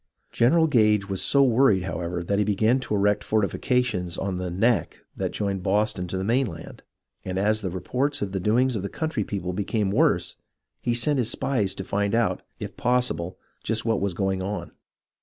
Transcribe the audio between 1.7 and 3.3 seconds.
however, that he began to erect